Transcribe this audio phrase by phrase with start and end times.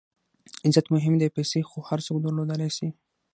[0.65, 2.87] عزت مهم دئ، پېسې خو هر څوک درلودلای سي.